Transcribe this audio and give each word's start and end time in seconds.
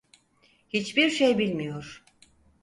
Hiçbir 0.69 1.09
şey 1.09 1.37
bilmiyor. 1.37 2.03